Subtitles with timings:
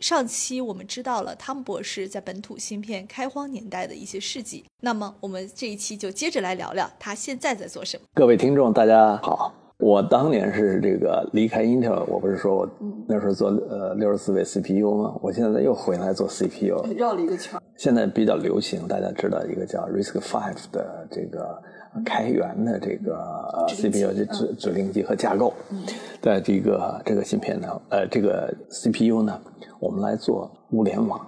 [0.00, 8.04] 上期我们知道了汤姆博士在本土芯片开荒年代的一些事迹，那么我们这一期就接着来聊聊他现在在做什么。
[8.14, 12.68] 各位听众，大家好，我当年是这个离开 Intel，我不是说我
[13.08, 15.16] 那时候做呃六十四位 CPU 吗？
[15.20, 17.60] 我现在又回来做 CPU，绕了一个圈。
[17.76, 21.62] 现在比较流行，大家知道一个叫 RISC-V 的这个。
[22.04, 23.18] 开源的这个
[23.66, 25.52] CPU 的指指令集和架构，
[26.20, 29.40] 在这个这个芯片呢，呃，这个 CPU 呢，
[29.80, 31.18] 我们来做物联网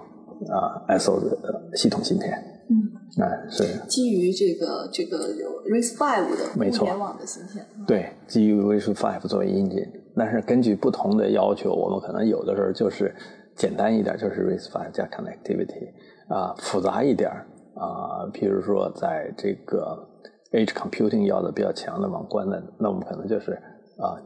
[0.47, 2.31] 啊，SO 的系统芯片，
[2.69, 3.65] 嗯，啊是。
[3.89, 9.83] 基于这个这个有 RISC-V 的物联网的芯片，对，基于 RISC-V 作为引擎，
[10.15, 13.13] 但是根据不同的要求，我们可能有的时候就是
[13.57, 15.89] 简单一点，就是 RISC-V 加 connectivity
[16.29, 17.29] 啊，复杂一点
[17.75, 20.07] 啊，譬如说在这个。
[20.51, 23.53] Edge computing 要的比较强的网关的，那我们可能就是
[23.97, 24.19] 啊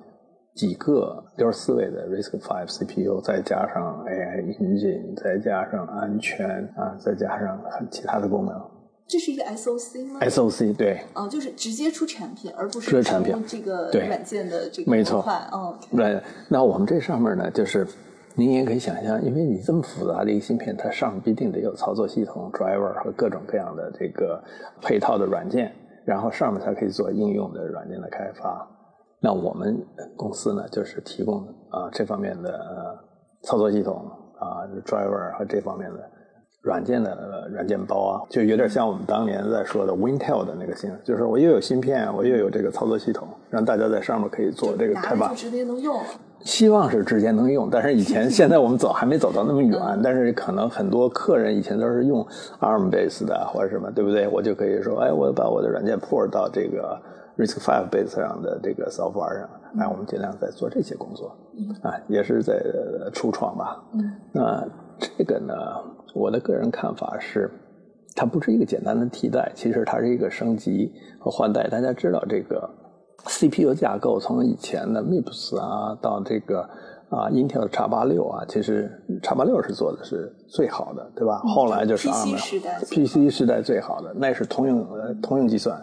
[0.56, 8.60] 几个六十四位的 RISC-V CPU，再加上 AI engine，再加上安全啊，再加上其他的功能。
[9.08, 11.00] 这是一个 SOC 吗？SOC 对。
[11.14, 15.48] 哦，就是直接出产品，而不是出产品这个软件的这个模块。
[15.54, 15.78] 嗯。
[15.96, 17.88] 对，那我们这上面呢，就是
[18.36, 24.44] 您也可以想象，因为你这么复杂的一个芯片，它上必定得有操作系统、driver 和各种各样的这个
[24.81, 25.73] 配套的软件。
[26.05, 28.64] 然后上面才可以做应用的软件的开发。
[29.19, 29.75] 那我们
[30.16, 31.39] 公司呢，就是提供
[31.72, 32.95] 啊这方面的
[33.42, 34.05] 操作系统
[34.38, 36.08] 啊，driver 和这方面的
[36.61, 45.33] 软件的软件包啊，就有点像我们当年在说的 Wintel 的那个芯，就是我又有芯片，我又有这个操作系统，让大家在上面可以做这个开发。
[45.33, 45.99] 直接能用。
[46.41, 52.23] 希望是直接能用，但是以前现在我们走还没走到那么远，但是可能很多客人以前都是用
[52.60, 54.27] ARM base 的或者什么，对不对？
[54.27, 57.02] 我就可以说，哎，我把我的软件 port 到这个
[57.37, 59.49] RISC-V base 上的这个 software 上，
[59.80, 61.36] 哎，我们尽量在做这些工作，
[61.82, 62.61] 啊，也是在
[63.11, 63.83] 初创吧。
[64.31, 64.64] 那
[64.99, 65.54] 这个呢，
[66.14, 67.49] 我的个人看法是，
[68.15, 71.67] 它不是一个简单的替代，其实它是一个升级和换代。
[71.67, 72.70] 大家知道这个。
[73.25, 76.61] CPU 架构从以前的 MIPS 啊，到这个
[77.09, 78.91] 啊，Intel 的 x 八六啊，其实
[79.21, 81.39] x 八六是做的是最好的，对吧？
[81.39, 82.36] 后来就是 ARM
[82.91, 85.80] PC 时代最好的，那是通用呃通用计算。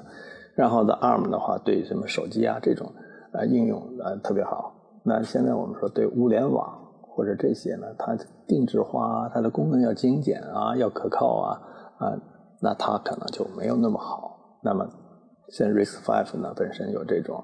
[0.55, 2.87] 然后的 ARM 的话，对什么手机啊这种
[3.33, 4.73] 呃应用呃特别好。
[5.03, 8.15] 那现在我们说对物联网或者这些呢，它
[8.47, 11.61] 定制化，它的功能要精简啊，要可靠啊
[11.99, 12.13] 啊，
[12.61, 14.59] 那它可能就没有那么好。
[14.63, 14.87] 那么
[15.53, 17.37] 像 RISC-V 呢，本身有这种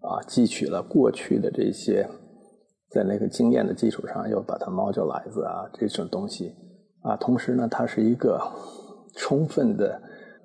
[0.00, 2.06] 啊，汲取了过去的这些
[2.90, 6.52] 在那个经验的基础上，又把它 modularize 啊这种东西
[7.02, 8.40] 啊，同时呢，它是一个
[9.16, 9.94] 充分的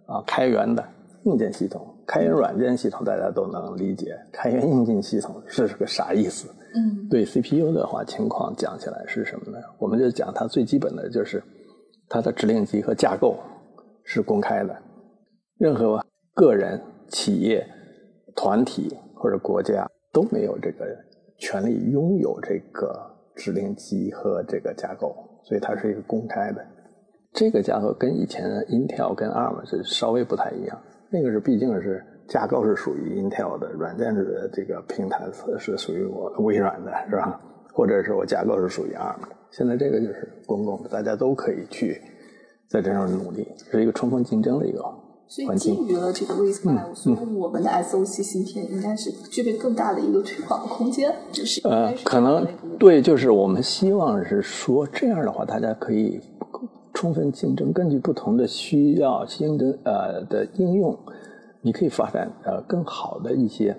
[0.06, 0.88] 啊开源的
[1.26, 1.86] 硬件系统。
[2.06, 6.48] 开源软件系统大家都能理解，开源硬件系统是个啥意思？
[6.76, 9.58] 嗯，对 CPU 的话，情况讲起来是什么呢？
[9.80, 11.44] 我们就讲它最基本的就是
[12.08, 13.36] 它的指令集和架构
[14.04, 14.78] 是公开的，
[15.58, 16.00] 任何
[16.36, 16.80] 个人。
[17.10, 17.66] 企业、
[18.36, 20.86] 团体或者国家都没有这个
[21.38, 23.00] 权利拥有这个
[23.36, 26.66] 指令集和这个架构，所以它是一个公开的。
[27.32, 30.82] 这个架构跟以前的 Intel 跟 ARM 是稍微不太一样，
[31.12, 35.26] 那个是毕竟是架构是属于 Intel 的，软件的这个平台
[35.58, 37.40] 是属于我微软的，是吧？
[37.74, 39.36] 或者是我架构是属于 ARM 的。
[39.52, 42.02] 现在这个就是公共的，大家都可以去
[42.68, 44.84] 在这上努力，是一个充分竞争的一个。
[45.32, 52.44] 所以基于了这个 RISC-V，所以我们的 SOC 芯片应该是具备更大的一个推广的空间， 就是呃，可能
[52.80, 56.20] 对，就是我们希望是说这样的话，大家可以
[56.96, 60.98] 充分竞争，根据不同的需要、新的呃的应用，
[61.62, 63.70] 你可以发展呃更好的一些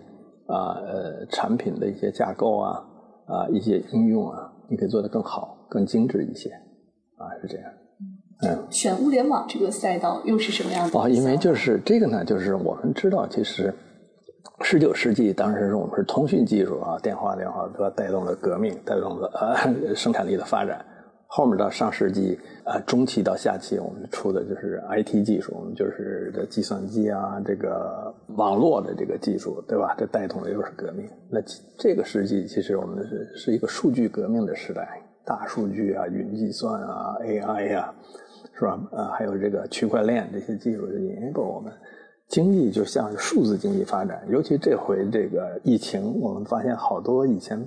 [0.46, 2.84] 啊呃产品的一些架构啊
[3.26, 6.50] 啊一些应用啊，你可以做得更好、更精致一些
[7.16, 7.66] 啊，是这样。
[8.42, 10.98] 嗯，选物联网这个赛道又是什么样的？
[10.98, 13.72] 哦，因为就是这个呢，就是我们知道，其实
[14.62, 20.84] 十九世纪当时是我们是通讯技术啊，电话、电话对吧，带动了革命，带动了呃 生产力的发展。
[21.32, 29.94] 后面到上世纪啊中期到下期，我们出的就是 IT 技术，我们就是这计算机啊，这个网络的这个技术，对吧？
[29.96, 31.06] 这带动的又是革命。
[31.30, 31.40] 那
[31.78, 37.94] 这个世纪其实我们是是一个数据革命的时代，大数据啊，云计算啊，AI 呀。
[38.60, 38.78] 是吧？
[38.92, 41.72] 呃，还有这个区块链这些技术，是 enable 我们
[42.28, 47.66] 经济就像是数字经济发展，尤其这回这个疫情，我们发现好多以前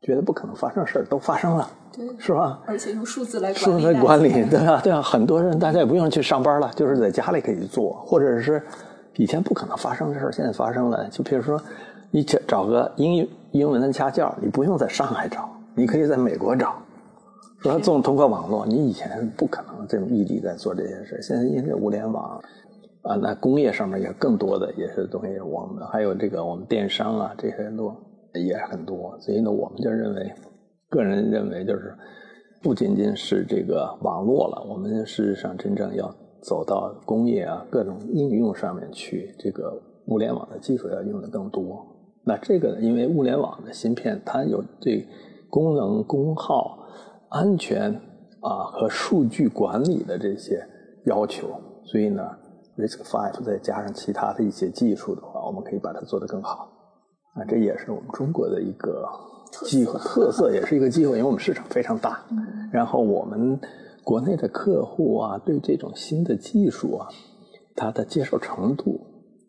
[0.00, 2.60] 觉得不可能发生事儿都发生了，对，是吧？
[2.66, 8.62] 而且用数字来数字来管理，对啊，对啊，很多人大家也不用去上班了，就是在家里可以做，或者是
[9.16, 11.06] 以前不可能发生的事儿，现在发生了。
[11.10, 11.60] 就比如说，
[12.10, 16.74] 你找找个英英文的家教，你不用在上海找，你可以在美国找，
[17.62, 22.40] 说这种通过网络，你以前不可能这种异地在做这些事，现在因为物联网。
[23.02, 27.90] 啊，那工业上面也更多的也是东西，我们还有这个我们电商啊，这些都
[28.34, 29.16] 也很多。
[29.20, 30.30] 所以呢，我们就认为，
[30.90, 31.94] 个人认为就是
[32.62, 39.72] 不仅仅是这个网络了，我们事实上真正要走到工业啊各种应用上面去，这个
[40.08, 41.82] 物联网的技术要用的更多。
[42.22, 45.08] 那这个因为物联网的芯片，它有对
[45.48, 46.79] 功能、功耗、
[47.30, 47.92] 安全
[48.40, 50.64] 啊和数据管理的这些
[51.06, 51.48] 要求，
[51.84, 52.22] 所以呢。
[52.76, 56.70] Risk Five 再加上其他的一些技术的话，我们可以把它做得更好。
[57.34, 59.06] 啊，这也是我们中国的一个
[59.66, 62.24] 机会特色，也是一个机会，因为我们市场非常大。
[62.72, 63.60] 然后我们
[64.02, 67.08] 国内的客户啊，对这种新的技术啊，
[67.76, 68.98] 它的接受程度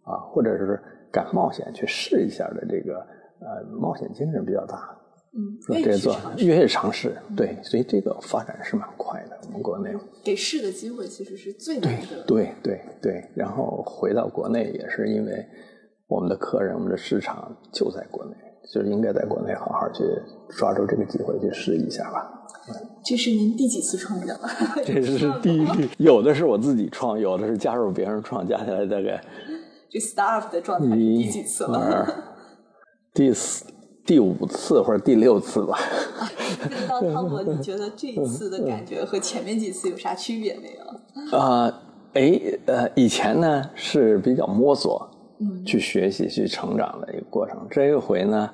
[0.03, 2.97] 啊，或者是敢冒险去试一下的这个
[3.39, 4.97] 呃冒险精神比较大。
[5.33, 9.39] 嗯，这做越是尝试，对，所以这个发展是蛮快的。
[9.47, 9.89] 我们国内
[10.23, 12.21] 给试的机会其实是最难的。
[12.27, 15.45] 对对对，然后回到国内也是因为
[16.07, 18.31] 我们的客人、我们的市场就在国内，
[18.73, 20.03] 就是应该在国内好好去
[20.57, 22.29] 抓住这个机会去试一下吧。
[23.05, 24.39] 这是您第几次创业了？
[24.85, 25.65] 这是 第一，
[25.97, 29.23] 有的是我自己创，有的是加入别人创，加起来大概
[29.89, 32.05] 这 staff 的状态第几次了？
[33.13, 33.63] 第四。
[34.05, 35.77] 第五次或者第六次吧。
[36.61, 41.37] 不知道汤姆，你觉得这次的感觉和前面几次有啥区别没有？
[41.37, 41.81] 啊，
[42.13, 45.09] 哎，呃，以前呢是比较摸索，
[45.39, 47.65] 嗯，去学习、去成长的一个过程。
[47.69, 48.49] 这一回呢，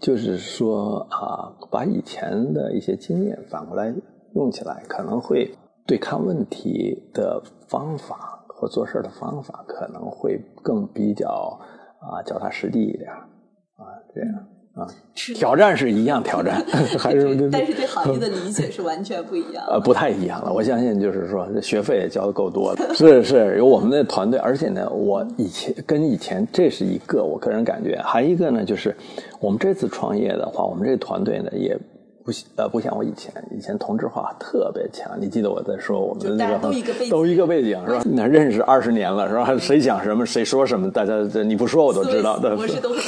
[0.00, 3.94] 就是说啊，把以前的一些经验反过来
[4.34, 5.56] 用起来，可能会
[5.86, 11.58] 对看问题的方法和做事的方法可能会更比较
[12.00, 14.48] 啊脚踏实地一点啊，这样。
[14.74, 14.84] 啊，
[15.14, 16.60] 挑战是一样挑战，
[16.98, 19.64] 还是但是对行业的理解 是完全不一样。
[19.68, 20.52] 呃，不太一样了。
[20.52, 22.90] 我相信就是说，学费也交的够多的。
[22.92, 28.96] 是是，有我们的团队，而且呢，我以前跟以前这是一个我个人感觉，还一个呢，就是
[29.38, 31.78] 我们这次创业的话，我们这个团队呢也
[32.24, 35.12] 不呃不像我以前，以前同质化特别强。
[35.20, 38.02] 你记得我在说我们的那个都一个背景，都一个背景是吧？
[38.04, 39.56] 那认识二十年了是吧？
[39.56, 42.56] 谁讲什么谁说什么，大家你不说我都知道，都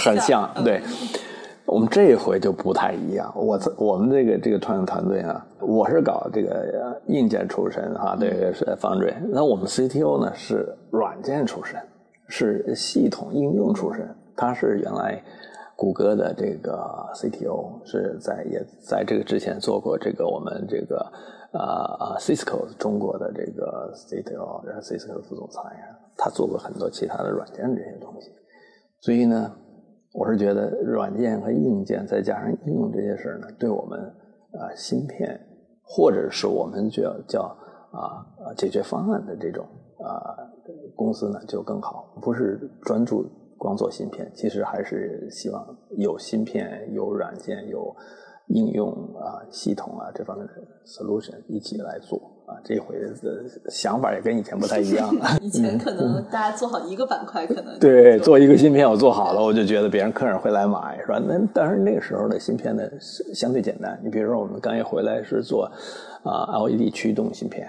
[0.04, 0.80] 很像对。
[1.76, 3.30] 我们这一回就不太一样。
[3.36, 9.12] 我我们这个这个创业团队啊，我是搞这个硬件出身哈，这个是 Foundry。
[9.28, 11.78] 那我们 CTO 呢是软件出身，
[12.28, 14.08] 是系统应用出身。
[14.34, 15.22] 他是原来
[15.76, 16.82] 谷歌的这个
[17.14, 20.96] CTO，是在也在这个之前做过这个我们这个
[21.52, 21.60] 啊
[21.98, 28.30] 啊 Cisco 中国的这个 CTO，然后 Cisco 的副总裁呀，他做过很多其他的软件这些东西。
[29.02, 29.54] 所以呢。
[30.18, 34.00] 我是觉得软件和硬件再加上应用这些事儿呢，对我们
[34.52, 35.38] 啊芯片
[35.82, 37.42] 或者是我们叫叫
[37.92, 38.24] 啊
[38.56, 39.66] 解决方案的这种
[39.98, 40.34] 啊
[40.94, 42.18] 公司呢就更好。
[42.22, 43.26] 不是专注
[43.58, 45.62] 光做芯片，其实还是希望
[45.98, 47.94] 有芯片、有软件、有
[48.46, 50.52] 应用啊系统啊这方面的
[50.86, 52.18] solution 一起来做。
[52.46, 53.12] 啊，这回的
[53.68, 55.26] 想法也跟以前不太一样了。
[55.42, 61.20] 以前可能大家做好一个板块，可能 对做一个芯片，我做好了，我就觉得别人客人会来买，是吧？
[61.26, 62.82] 那但是那个时候的芯片呢，
[63.34, 64.00] 相对简单。
[64.02, 65.64] 你比如说，我们刚一回来是做
[66.22, 67.66] 啊 LED 驱动芯片，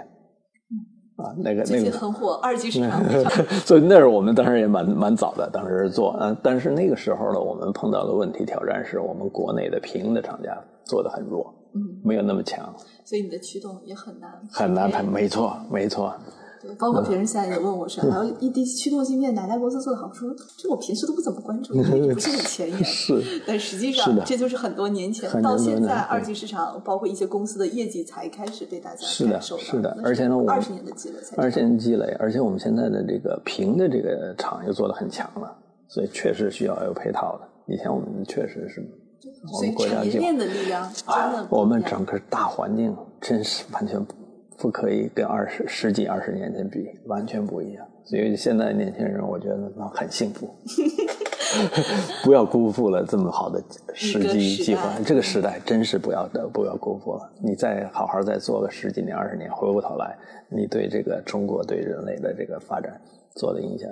[1.18, 3.04] 啊，那个那个很火，二级市场。
[3.66, 6.16] 所以那是我们当时也蛮蛮早的，当时做。
[6.20, 10.56] 嗯，但是那个时候呢，我们碰到的问题挑战是我们国内的平的厂家
[10.86, 11.52] 做的很弱。
[11.76, 12.74] 嗯，没有那么强，
[13.08, 16.14] 所以你的驱动也很难，很难，很没错，没错。
[16.62, 20.08] 对，包括别人现在也问我说，还有一滴驱动芯片哪家公司做的好？
[20.08, 21.84] 我说这我平时都不怎么关注， 不
[22.20, 22.84] 是很前沿。
[22.84, 28.98] 是，但实际上这就是很多年前到现在二级市场，包括一些公司的业绩才开始被大家
[29.30, 29.58] 感受。
[29.58, 35.56] 是的，是的，而且呢，我二十年的积累，二十年积累，而且我们现在的这个屏的这个厂又做的很强了，
[35.88, 37.74] 所以确实需要有配套的。
[37.74, 38.86] 以前我们确实是。
[39.52, 40.22] 我们国家就
[41.50, 44.06] 我们整个大环境真是完全
[44.58, 47.86] 不可以跟二十十几二十年前比，完全不一样。
[48.06, 50.50] 所以现在年轻人，我觉得很幸福，
[52.24, 53.62] 不要辜负了这么好的
[53.94, 54.82] 时机机会。
[55.04, 57.30] 这个时代真是不要的，不要辜负了。
[57.44, 60.18] 你再好好再做个十几年二十年，回过头来，
[60.50, 63.00] 你对这个中国对人类的这个发展
[63.36, 63.90] 做的影响。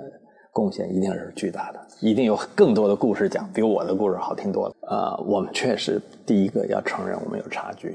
[0.56, 4.74] 贡献一定是巨大的，一定有更多的故事讲，比我的故事好听多了。
[4.88, 7.94] 啊，我们确实第一个要承认我们有差距，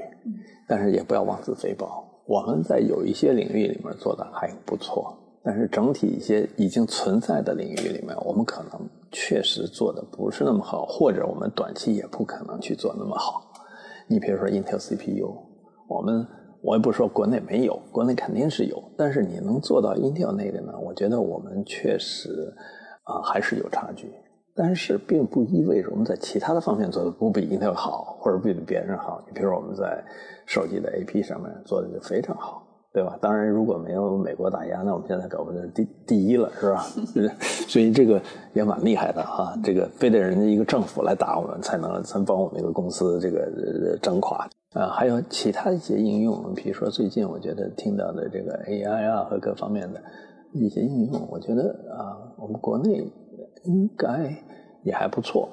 [0.68, 1.88] 但是也不要妄自菲薄。
[2.24, 13.42] 我们在有一些领域里面做的还不错，但是整体一些已经存在的领域里面，我们可能确实做的不是那么好，或者我们短期也不可能去做那么好。
[14.06, 15.36] 你比如说 Intel CPU，
[15.88, 16.24] 我们
[16.62, 20.72] 我也不说国内没有，国内肯定是有，但是你能做到 Intel 那个呢？
[20.78, 22.54] 我觉得我们确实
[23.02, 24.10] 啊还是有差距，
[24.54, 29.20] 但是并不意味着我们在其他的方面做的不比 Intel 好，或者比别人好。
[29.26, 30.02] 你比如说我们在
[30.46, 33.18] 手机的 AP 上面做的就非常好，对吧？
[33.20, 36.86] 当然，如果没有美国打压，那我们现在搞不定第第一了，是吧？
[37.66, 39.52] 所以这个也蛮厉害的哈。
[39.64, 44.88] 这个非得人家一个政府来打我们，才能才帮我们一个公司这个整垮啊。
[44.88, 50.00] 还有其他一些应用，比如说最近我觉得听到的这个 AI 啊和各方面的
[50.52, 53.10] 一些应用，我觉得啊，我们国内
[53.64, 54.34] 应该
[54.82, 55.48] 也还不错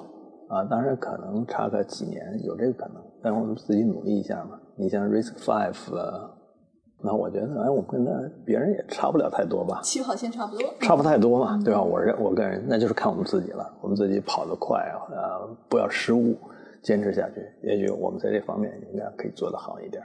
[0.48, 0.64] 啊。
[0.64, 4.58] 当然可能差个几年有这个可能，但是我们自己努力一下嘛。
[4.76, 6.34] 你像 Risk Five 了，
[7.02, 8.12] 那我觉得，哎，我们跟他
[8.46, 11.82] 别人也差不了太多吧，起跑线差不多，差不太多嘛，对吧？
[11.82, 16.34] 我认我个人，那就是看我们自己了，我们自己跑得快啊，不要失误，
[16.82, 20.02] 坚持下去，也许我们在这方面应该可以做得好一点，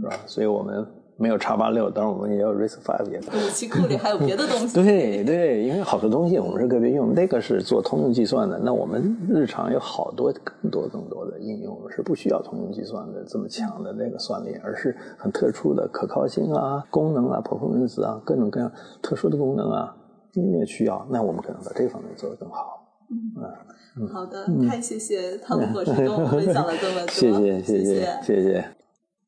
[0.00, 0.16] 是吧？
[0.26, 0.86] 所以我们。
[1.18, 3.18] 没有叉八六，当然我们也有 Risk Five 也。
[3.18, 4.74] 武器库里还有别的东西。
[4.82, 8.58] 对对，因为好多东西我们是个别用，那个是做通用计算的。
[8.58, 19.94] 那我们日常有好多更多更多的应用是不需要通用计算的这么强的那个算力，而是很特殊的可靠性啊、功能啊、performance 啊各种各样特殊的功能啊，
[20.32, 22.81] 音乐需要，那我们可能在这方面做得更好。
[23.96, 28.64] 嗯，好的，太谢谢汤姆博士跟我们分享了这么多， 谢谢谢谢谢谢，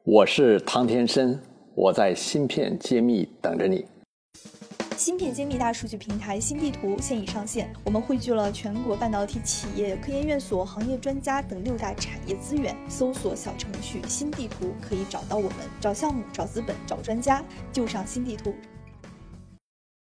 [0.05, 1.39] 我是汤天生。
[1.75, 3.85] 我在芯片揭秘等着你。
[4.97, 12.75] 芯片揭秘大数据平台新地图现已上线，我们汇聚了全国半导体企业、科研院所、行业专家等六大产业资源。
[12.89, 18.55] 搜索小程序“新地图”可以找到我们，找项目、找资本、找专家，就上新地图。